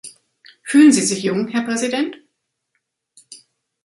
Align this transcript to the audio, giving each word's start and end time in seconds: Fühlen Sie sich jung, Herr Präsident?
Fühlen 0.63 0.91
Sie 0.91 1.03
sich 1.03 1.21
jung, 1.21 1.47
Herr 1.49 1.61
Präsident? 1.61 2.15